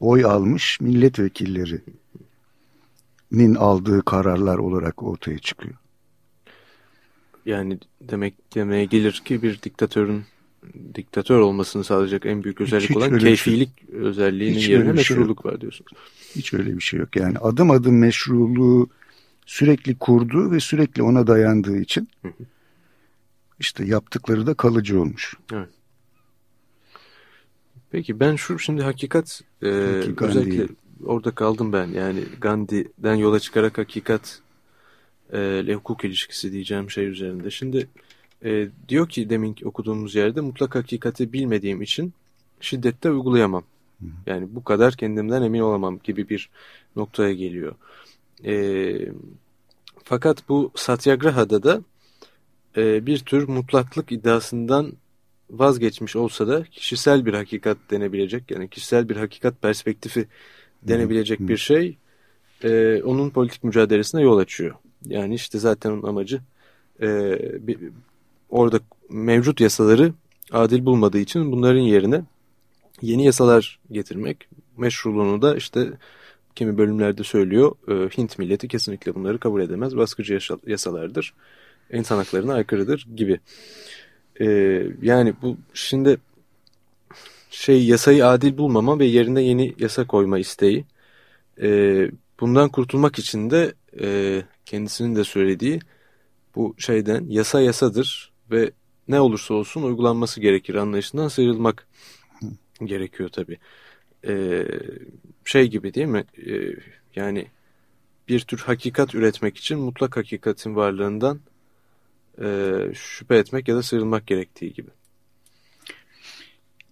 [0.00, 5.74] oy almış milletvekillerinin aldığı kararlar olarak ortaya çıkıyor.
[7.46, 10.24] Yani demek demeye gelir ki bir diktatörün
[10.94, 15.52] diktatör olmasını sağlayacak en büyük özellik hiç, hiç olan keyfilik şey, özelliğinin yerine meşruluk şey
[15.52, 15.92] var diyorsunuz.
[16.36, 17.16] Hiç öyle bir şey yok.
[17.16, 18.88] Yani adım adım meşruluğu
[19.46, 22.08] sürekli kurduğu ve sürekli ona dayandığı için
[23.58, 25.34] işte yaptıkları da kalıcı olmuş.
[25.52, 25.68] Evet.
[27.90, 30.66] Peki ben şu şimdi hakikat e, özellikle
[31.04, 31.86] orada kaldım ben.
[31.86, 34.40] Yani Gandhi'den yola çıkarak hakikat
[35.32, 37.50] e, hukuk ilişkisi diyeceğim şey üzerinde.
[37.50, 37.88] Şimdi
[38.44, 42.12] e, diyor ki demin okuduğumuz yerde mutlak hakikati bilmediğim için
[42.60, 43.64] şiddette uygulayamam.
[44.26, 46.50] Yani bu kadar kendimden emin olamam gibi bir
[46.96, 47.74] noktaya geliyor.
[48.44, 48.54] E,
[50.04, 51.82] fakat bu Satyagraha'da da
[52.76, 54.92] e, bir tür mutlaklık iddiasından
[55.50, 60.26] vazgeçmiş olsa da kişisel bir hakikat denebilecek yani kişisel bir hakikat perspektifi
[60.82, 61.96] denebilecek bir şey
[62.64, 64.74] e, onun politik mücadelesine yol açıyor.
[65.06, 66.40] Yani işte zaten onun amacı
[67.02, 67.78] e, bir,
[68.50, 68.80] orada
[69.10, 70.12] mevcut yasaları
[70.50, 72.22] adil bulmadığı için bunların yerine
[73.02, 74.48] yeni yasalar getirmek.
[74.76, 75.88] Meşruluğunu da işte
[76.54, 79.96] kimi bölümlerde söylüyor e, Hint milleti kesinlikle bunları kabul edemez.
[79.96, 81.34] Baskıcı yasalardır
[81.92, 83.40] insan haklarına aykırıdır gibi.
[84.40, 84.46] E,
[85.02, 86.16] yani bu şimdi
[87.50, 90.84] şey yasayı adil bulmama ve yerine yeni yasa koyma isteği
[91.62, 91.68] e,
[92.40, 95.80] bundan kurtulmak için de e, kendisinin de söylediği
[96.54, 98.70] bu şeyden yasa yasadır ve
[99.08, 101.86] ne olursa olsun uygulanması gerekir anlayışından sıyrılmak
[102.84, 103.58] gerekiyor tabi.
[104.26, 104.66] Ee,
[105.44, 106.24] şey gibi değil mi?
[106.46, 106.74] Ee,
[107.16, 107.46] yani
[108.28, 111.40] bir tür hakikat üretmek için mutlak hakikatin varlığından
[112.40, 114.90] e, şüphe etmek ya da sıyrılmak gerektiği gibi.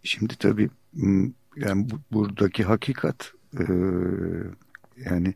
[0.03, 0.71] Şimdi tabi
[1.57, 3.65] yani bu, buradaki hakikat e,
[4.97, 5.35] yani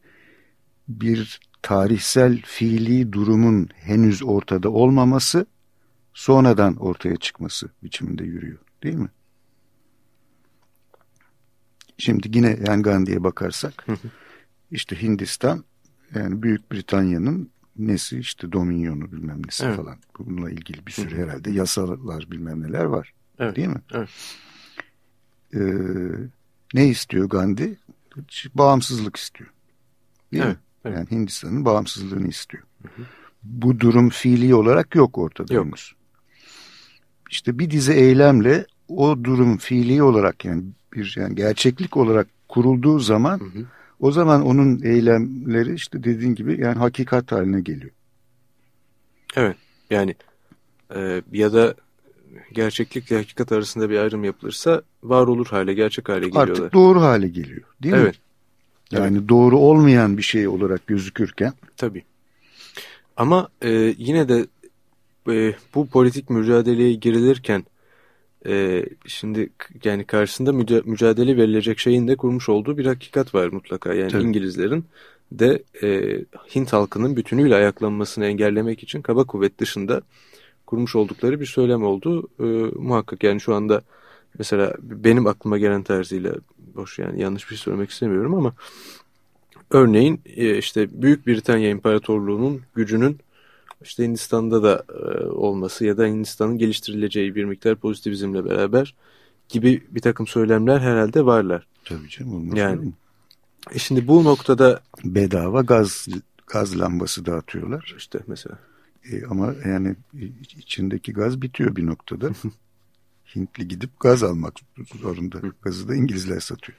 [0.89, 5.47] bir tarihsel fiili durumun henüz ortada olmaması
[6.15, 9.09] sonradan ortaya çıkması biçiminde yürüyor değil mi?
[11.99, 13.87] Şimdi yine yani Gandhi'ye bakarsak
[14.71, 15.65] işte Hindistan
[16.15, 19.77] yani Büyük Britanya'nın nesi işte dominyonu bilmem nesi evet.
[19.77, 19.97] falan.
[20.19, 23.13] Bununla ilgili bir sürü herhalde yasalar bilmem neler var.
[23.39, 23.57] Evet.
[23.57, 23.83] Değil mi?
[23.93, 24.09] Evet.
[25.55, 25.61] Ee,
[26.75, 27.77] ne istiyor Gandhi?
[28.55, 29.51] Bağımsızlık istiyor.
[30.33, 30.57] Değil evet.
[30.57, 30.63] mi?
[30.85, 30.97] Evet.
[30.97, 32.63] Yani Hindistan'ın bağımsızlığını istiyor.
[32.83, 33.07] Hı hı.
[33.43, 35.55] Bu durum fiili olarak yok ortada.
[35.55, 35.67] Yok.
[35.67, 35.95] Henüz.
[37.31, 43.41] İşte bir dizi eylemle o durum fiili olarak yani bir yani gerçeklik olarak kurulduğu zaman
[43.41, 43.67] hı hı.
[44.01, 47.93] O zaman onun eylemleri işte dediğin gibi yani hakikat haline geliyor.
[49.37, 49.57] Evet
[49.91, 50.15] yani
[50.95, 51.75] e, ya da
[52.53, 56.49] gerçeklikle hakikat arasında bir ayrım yapılırsa var olur hale gerçek hale geliyorlar.
[56.49, 58.15] Artık doğru hale geliyor değil evet.
[58.15, 58.21] mi?
[58.91, 59.29] Yani evet.
[59.29, 61.53] doğru olmayan bir şey olarak gözükürken.
[61.77, 62.05] Tabii.
[63.17, 64.47] Ama e, yine de
[65.29, 67.65] e, bu politik mücadeleye girilirken
[68.47, 69.51] e, şimdi
[69.85, 73.95] yani karşısında müca mücadele verilecek şeyin de kurmuş olduğu bir hakikat var mutlaka.
[73.95, 74.23] Yani Tabii.
[74.23, 74.85] İngilizlerin
[75.33, 76.19] de e,
[76.55, 80.03] Hint halkının bütünüyle ayaklanmasını engellemek için kaba kuvvet dışında
[80.67, 82.29] kurmuş oldukları bir söylem oldu.
[82.41, 82.45] E,
[82.79, 83.83] muhakkak yani şu anda
[84.39, 86.35] mesela benim aklıma gelen tarzıyla
[86.75, 88.55] boş yani yanlış bir şey söylemek istemiyorum ama
[89.71, 93.19] örneğin e, işte Büyük Britanya İmparatorluğu'nun gücünün
[93.85, 98.95] işte Hindistan'da da e, olması ya da Hindistan'ın geliştirileceği bir miktar pozitivizmle beraber
[99.49, 101.67] gibi bir takım söylemler herhalde varlar.
[101.85, 102.57] Tabii canım.
[102.57, 102.93] Yani
[103.73, 106.09] e şimdi bu noktada bedava gaz
[106.47, 107.95] gaz lambası dağıtıyorlar.
[107.99, 108.59] İşte mesela.
[109.11, 109.97] E, ama yani
[110.57, 112.31] içindeki gaz bitiyor bir noktada.
[113.37, 114.55] Hintli gidip gaz almak
[115.03, 115.39] zorunda.
[115.63, 116.79] Gazı da İngilizler satıyor.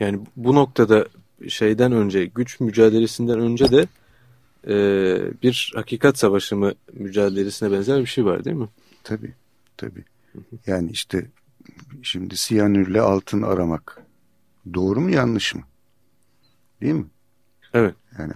[0.00, 1.06] Yani bu noktada
[1.48, 3.86] şeyden önce, güç mücadelesinden önce de
[4.68, 4.74] e,
[5.42, 8.68] bir hakikat savaşı mı mücadelesine benzer bir şey var değil mi?
[9.04, 9.34] Tabii,
[9.76, 10.04] tabii.
[10.66, 11.30] Yani işte
[12.02, 14.02] şimdi siyanürle altın aramak
[14.74, 15.62] doğru mu yanlış mı?
[16.80, 17.06] Değil mi?
[17.74, 17.94] Evet.
[18.18, 18.32] Yani,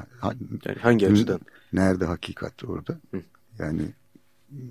[0.64, 1.40] yani hangi açıdan?
[1.72, 3.00] Nerede hakikat orada?
[3.10, 3.22] Hı.
[3.58, 3.82] Yani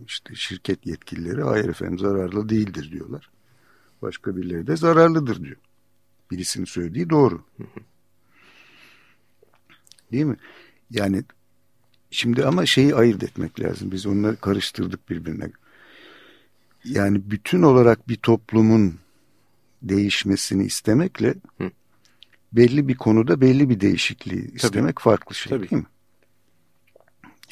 [0.05, 3.29] işte şirket yetkilileri hayır efendim zararlı değildir diyorlar.
[4.01, 5.57] Başka birileri de zararlıdır diyor.
[6.31, 7.43] Birisinin söylediği doğru.
[7.57, 7.79] Hı hı.
[10.11, 10.37] Değil mi?
[10.89, 11.23] Yani
[12.15, 13.91] şimdi ama şeyi ayırt etmek lazım.
[13.91, 15.49] Biz onları karıştırdık birbirine.
[16.85, 18.95] Yani bütün olarak bir toplumun
[19.81, 21.71] değişmesini istemekle Hı.
[22.53, 24.55] belli bir konuda belli bir değişikliği Tabii.
[24.55, 25.69] istemek farklı şey Tabii.
[25.69, 25.87] değil mi?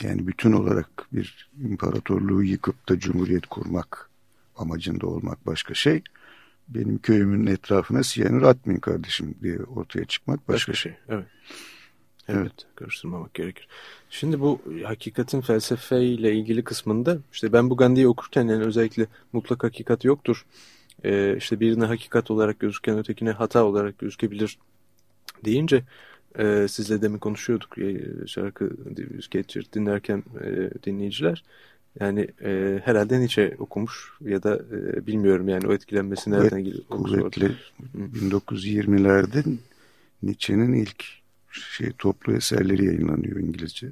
[0.01, 4.09] Yani bütün olarak bir imparatorluğu yıkıp da cumhuriyet kurmak
[4.55, 6.01] amacında olmak başka şey.
[6.67, 10.91] Benim köyümün etrafına siyanür atmayın kardeşim diye ortaya çıkmak başka, başka şey.
[10.91, 11.01] şey.
[11.09, 11.25] Evet.
[12.27, 13.67] Evet, karıştırmamak gerekir.
[14.09, 20.05] Şimdi bu hakikatin felsefeyle ilgili kısmında işte ben bu Gandhi'yi okurken yani özellikle mutlak hakikat
[20.05, 20.45] yoktur.
[21.03, 24.57] Ee, işte birine hakikat olarak gözüken ötekine hata olarak gözükebilir
[25.45, 25.83] deyince
[26.39, 28.71] e, sizle demin konuşuyorduk e, şarkı
[29.21, 31.43] sketcher dinlerken e, dinleyiciler.
[31.99, 36.83] Yani e, herhalde Nietzsche okumuş ya da e, bilmiyorum yani o etkilenmesi nereden geliyor?
[36.89, 37.51] Kuvvetli
[37.97, 39.43] 1920'lerde
[40.23, 41.22] Nietzsche'nin ilk
[41.53, 43.91] şey toplu eserleri yayınlanıyor İngilizce.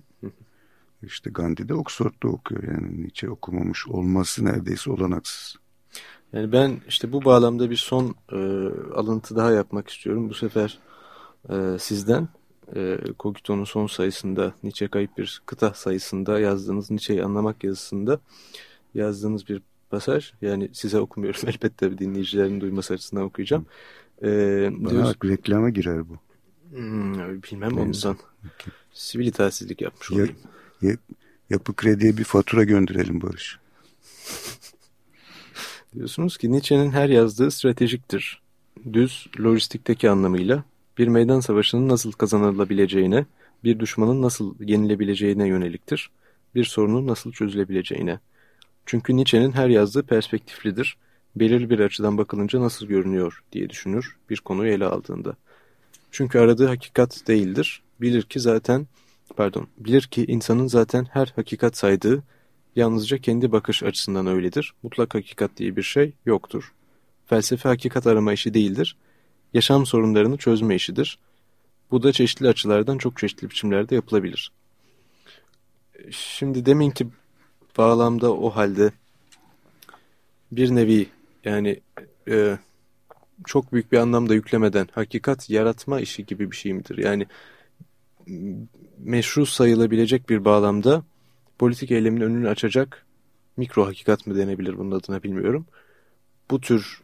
[1.04, 5.56] İşte Gandhi de Oxford'da okuyor yani Nietzsche okumamış olması neredeyse olanaksız.
[6.34, 8.38] Yani ben işte bu bağlamda bir son e,
[8.96, 10.30] alıntı daha yapmak istiyorum.
[10.30, 10.80] Bu sefer
[11.50, 12.28] e, sizden
[12.76, 18.20] e, Kogito'nun son sayısında Nietzsche kayıp bir kıta sayısında yazdığınız Nietzsche'yi anlamak yazısında
[18.94, 20.34] yazdığınız bir pasaj.
[20.42, 23.66] Yani size okumuyorum elbette dinleyicilerin duyması açısından okuyacağım.
[24.24, 24.28] E,
[24.72, 26.18] Bana diyoruz, reklama girer bu.
[26.72, 28.08] Hmm, bilmem Neyse.
[28.08, 28.20] ondan.
[28.40, 28.74] Okay.
[28.94, 30.36] Sivil itaatsizlik yapmış olayım.
[30.82, 30.98] Ya, ya,
[31.50, 33.60] yapı krediye bir fatura gönderelim Barış.
[35.96, 38.42] Diyorsunuz ki Nietzsche'nin her yazdığı stratejiktir.
[38.94, 40.64] Düz, lojistikteki anlamıyla
[40.98, 43.26] bir meydan savaşının nasıl kazanılabileceğine,
[43.64, 46.10] bir düşmanın nasıl yenilebileceğine yöneliktir.
[46.56, 48.20] Bir sorunun nasıl çözülebileceğine.
[48.86, 50.98] Çünkü Nietzsche'nin her yazdığı perspektiflidir.
[51.36, 55.36] Belirli bir açıdan bakılınca nasıl görünüyor diye düşünür bir konuyu ele aldığında.
[56.12, 57.82] Çünkü aradığı hakikat değildir.
[58.02, 58.88] Bilir ki zaten,
[59.36, 62.24] pardon, bilir ki insanın zaten her hakikat saydığı
[62.76, 64.74] yalnızca kendi bakış açısından öyledir.
[64.84, 66.74] Mutlak hakikat diye bir şey yoktur.
[67.26, 68.96] Felsefe hakikat arama işi değildir.
[69.54, 71.20] Yaşam sorunlarını çözme işidir.
[71.92, 74.52] Bu da çeşitli açılardan çok çeşitli biçimlerde yapılabilir.
[76.12, 77.08] Şimdi deminki
[77.78, 78.92] bağlamda o halde
[80.52, 81.08] bir nevi
[81.46, 81.80] yani
[82.28, 82.58] e,
[83.46, 86.98] çok büyük bir anlamda yüklemeden hakikat yaratma işi gibi bir şey midir?
[86.98, 87.28] Yani
[88.98, 91.04] meşru sayılabilecek bir bağlamda
[91.60, 93.06] politik eylemin önünü açacak
[93.58, 95.66] mikro hakikat mı denebilir bunun adına bilmiyorum.
[96.52, 97.02] Bu tür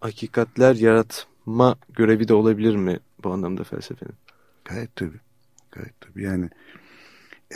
[0.00, 4.14] hakikatler yaratma görevi de olabilir mi bu anlamda felsefenin?
[4.64, 5.20] Gayet tabii.
[5.70, 6.22] Gayet tabii.
[6.22, 6.50] Yani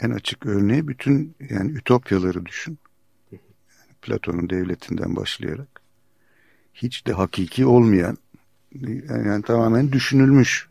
[0.02, 2.78] en açık örneği bütün yani ütopyaları düşün.
[3.32, 5.77] Yani Platon'un devletinden başlayarak
[6.82, 8.18] hiç de hakiki olmayan
[8.74, 10.68] yani, yani tamamen düşünülmüş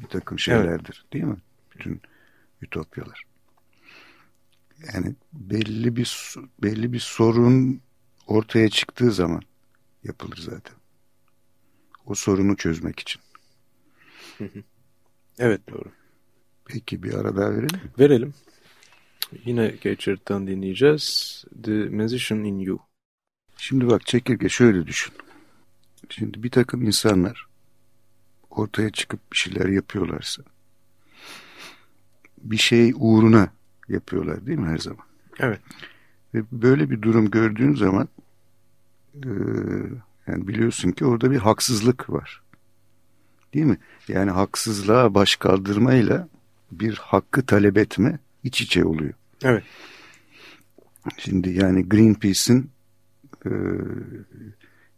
[0.00, 1.12] bir takım şeylerdir evet.
[1.12, 1.36] değil mi?
[1.74, 2.00] Bütün
[2.62, 3.22] ütopyalar.
[4.94, 7.80] Yani belli bir belli bir sorun
[8.26, 9.42] ortaya çıktığı zaman
[10.04, 10.76] yapılır zaten.
[12.06, 13.20] O sorunu çözmek için.
[15.38, 15.92] Evet doğru.
[16.64, 17.90] Peki bir ara daha verelim mi?
[17.98, 18.34] Verelim.
[19.44, 21.44] Yine Geçert'ten dinleyeceğiz.
[21.62, 22.87] The Musician in You.
[23.58, 25.12] Şimdi bak çekirge şöyle düşün.
[26.08, 27.46] Şimdi bir takım insanlar
[28.50, 30.42] ortaya çıkıp bir şeyler yapıyorlarsa
[32.42, 33.48] bir şey uğruna
[33.88, 35.04] yapıyorlar değil mi her zaman?
[35.38, 35.60] Evet.
[36.34, 38.08] Ve böyle bir durum gördüğün zaman
[39.14, 39.28] e,
[40.26, 42.42] yani biliyorsun ki orada bir haksızlık var.
[43.54, 43.78] Değil mi?
[44.08, 46.28] Yani haksızlığa baş kaldırmayla
[46.72, 49.14] bir hakkı talep etme iç içe oluyor.
[49.42, 49.64] Evet.
[51.18, 52.70] Şimdi yani Greenpeace'in
[53.46, 53.50] e,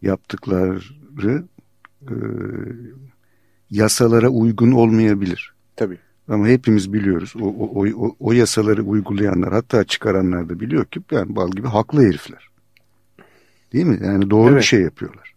[0.03, 1.45] yaptıkları
[2.03, 2.15] e,
[3.71, 5.55] yasalara uygun olmayabilir.
[5.77, 5.99] Tabii.
[6.29, 11.37] Ama hepimiz biliyoruz o, o, o, o yasaları uygulayanlar hatta çıkaranlar da biliyor ki yani
[11.37, 12.49] bal gibi haklı herifler.
[13.73, 13.99] Değil mi?
[14.05, 14.59] Yani doğru evet.
[14.59, 15.35] bir şey yapıyorlar.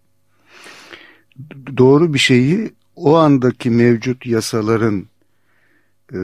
[1.77, 5.07] Doğru bir şeyi o andaki mevcut yasaların
[6.14, 6.20] e,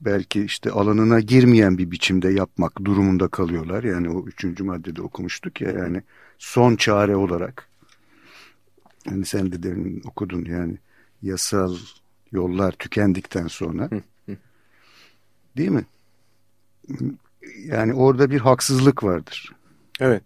[0.00, 3.84] belki işte alanına girmeyen bir biçimde yapmak durumunda kalıyorlar.
[3.84, 6.02] Yani o üçüncü maddede okumuştuk ya yani
[6.38, 7.68] son çare olarak.
[9.10, 10.78] Yani sen de demin okudun yani
[11.22, 11.76] yasal
[12.32, 13.90] yollar tükendikten sonra.
[15.56, 15.84] Değil mi?
[17.64, 19.52] Yani orada bir haksızlık vardır.
[20.00, 20.22] Evet.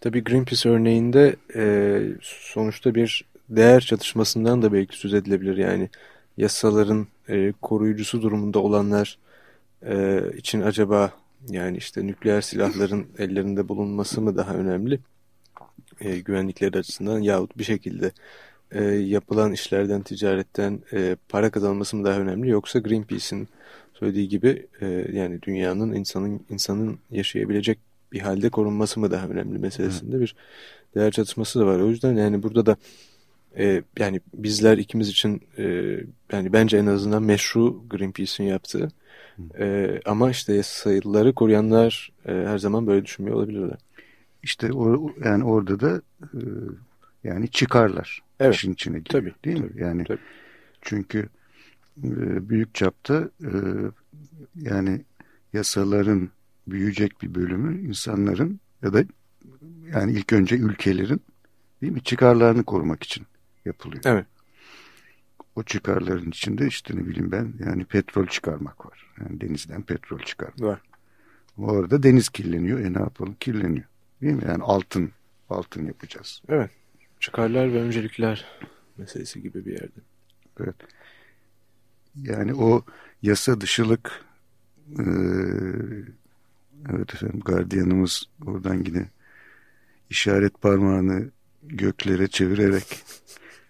[0.00, 5.56] Tabii Greenpeace örneğinde e, sonuçta bir değer çatışmasından da belki söz edilebilir.
[5.56, 5.90] Yani
[6.36, 9.18] yasaların e, koruyucusu durumunda olanlar
[9.82, 11.12] e, için acaba
[11.48, 15.00] yani işte nükleer silahların ellerinde bulunması mı daha önemli
[16.00, 18.12] e, güvenlikleri açısından yahut bir şekilde
[18.72, 23.48] e, yapılan işlerden, ticaretten e, para kazanması mı daha önemli yoksa Greenpeace'in
[23.94, 27.78] söylediği gibi e, yani dünyanın insanın insanın yaşayabilecek
[28.12, 30.20] bir halde korunması mı daha önemli meselesinde Hı.
[30.20, 30.34] bir
[30.94, 31.80] değer çatışması da var.
[31.80, 32.76] O yüzden yani burada da
[33.58, 35.64] e, yani bizler ikimiz için e,
[36.32, 38.88] yani bence en azından meşru Greenpeace'in yaptığı
[39.58, 43.78] e, ama işte sayıları koruyanlar e, her zaman böyle düşünmüyor olabilirler.
[44.42, 46.40] İşte o, yani orada da e,
[47.24, 48.54] yani çıkarlar evet.
[48.54, 49.82] işin içine giriyor tabii, değil tabii, mi?
[49.82, 50.18] Yani tabii.
[50.82, 51.28] çünkü
[52.04, 52.08] e,
[52.48, 53.52] büyük çapta e,
[54.54, 55.04] yani
[55.52, 56.30] yasaların
[56.68, 59.04] büyüyecek bir bölümü insanların ya da
[59.94, 61.20] yani ilk önce ülkelerin
[61.82, 63.26] değil mi çıkarlarını korumak için
[63.66, 64.02] yapılıyor.
[64.06, 64.26] Evet.
[65.56, 69.06] O çıkarların içinde işte ne bileyim ben yani petrol çıkarmak var.
[69.20, 70.60] Yani denizden petrol çıkarmak.
[70.60, 70.80] Var.
[71.56, 72.80] Bu arada deniz kirleniyor.
[72.80, 73.36] E ne yapalım?
[73.40, 73.86] Kirleniyor.
[74.22, 74.42] Değil mi?
[74.48, 75.12] Yani altın
[75.50, 76.42] altın yapacağız.
[76.48, 76.70] Evet.
[77.20, 78.44] Çıkarlar ve öncelikler
[78.96, 80.00] meselesi gibi bir yerde.
[80.60, 80.74] Evet.
[82.22, 82.84] Yani o
[83.22, 84.24] yasa dışılık
[84.98, 85.04] e,
[86.90, 89.08] evet efendim gardiyanımız oradan yine
[90.10, 91.30] işaret parmağını
[91.62, 93.04] göklere çevirerek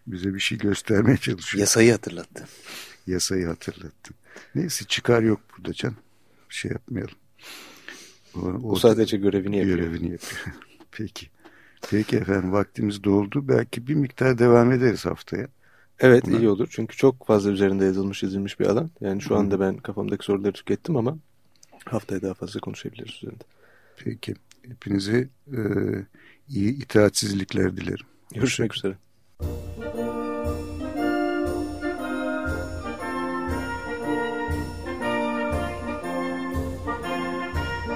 [0.06, 1.60] bize bir şey göstermeye çalışıyor.
[1.60, 2.44] Yasayı hatırlattı.
[3.06, 4.14] Yasayı hatırlattı.
[4.54, 5.94] Neyse çıkar yok burada can.
[6.50, 7.14] Bir şey yapmayalım.
[8.34, 9.78] O, o, o sadece görevini yapıyor.
[9.78, 10.56] Görevini yapıyor.
[10.90, 11.26] Peki.
[11.90, 13.48] Peki efendim vaktimiz doldu.
[13.48, 15.48] Belki bir miktar devam ederiz haftaya.
[15.98, 16.38] Evet Buna.
[16.38, 16.68] iyi olur.
[16.70, 18.90] Çünkü çok fazla üzerinde yazılmış yazılmış bir alan.
[19.00, 21.18] Yani şu anda ben kafamdaki soruları tükettim ama
[21.84, 23.44] haftaya daha fazla konuşabiliriz üzerinde.
[23.96, 24.34] Peki.
[24.68, 25.58] Hepinize e,
[26.48, 28.06] iyi itaatsizlikler dilerim.
[28.34, 28.94] Görüşmek üzere.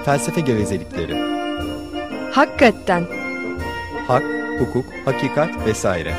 [0.05, 1.15] Felsefe gevezelikleri.
[2.31, 3.03] Hakikaten.
[4.07, 4.23] Hak,
[4.59, 6.13] hukuk, hakikat vesaire.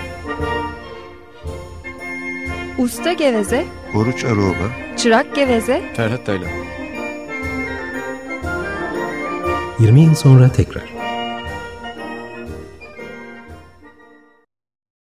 [2.79, 3.65] Usta geveze.
[3.95, 4.97] Oruç Aroba.
[4.97, 5.83] Çırak geveze.
[5.97, 6.49] Ferhat Taylan.
[9.79, 10.92] 20 yıl sonra tekrar.